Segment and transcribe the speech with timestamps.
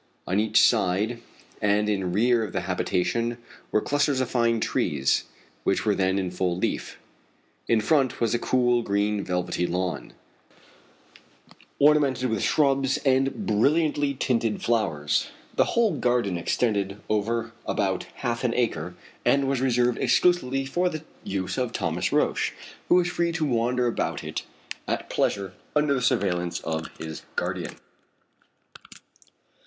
[0.25, 1.21] On each side
[1.61, 3.37] and in rear of the habitation
[3.71, 5.25] were clusters of fine trees,
[5.63, 6.97] which were then in full leaf.
[7.67, 10.13] In front was a cool, green velvety lawn,
[11.77, 15.29] ornamented with shrubs and brilliantly tinted flowers.
[15.55, 21.03] The whole garden extended over about half an acre, and was reserved exclusively for the
[21.23, 22.39] use of Thomas Roch,
[22.89, 24.45] who was free to wander about it
[24.87, 27.75] at pleasure under the surveillance of his guardian.